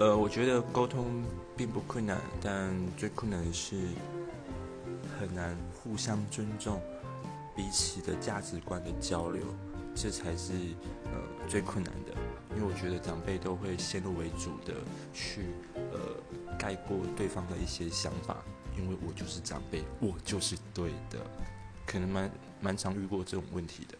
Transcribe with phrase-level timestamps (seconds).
[0.00, 1.22] 呃我觉得沟通
[1.54, 3.76] 并不困难但最困难的是
[5.18, 6.80] 很难互相尊重
[7.54, 9.42] 彼此的价值观的交流
[9.94, 10.52] 这才是
[11.04, 12.14] 呃最困难的。
[12.56, 14.74] 因为我觉得长辈都会先入为主的
[15.12, 18.38] 去呃概括对方的一些想法
[18.78, 21.18] 因为我就是长辈我就是对的。
[21.84, 22.30] 可能蛮
[22.60, 23.98] 蛮常遇过这种问题的。